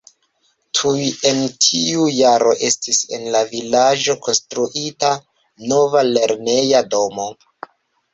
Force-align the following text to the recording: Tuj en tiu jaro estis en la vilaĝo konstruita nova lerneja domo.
Tuj 0.77 0.99
en 1.31 1.41
tiu 1.65 2.07
jaro 2.19 2.53
estis 2.67 3.01
en 3.17 3.27
la 3.35 3.41
vilaĝo 3.51 4.15
konstruita 4.29 5.13
nova 5.75 6.03
lerneja 6.09 6.83
domo. 6.95 7.29